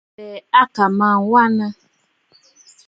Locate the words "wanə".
1.31-1.65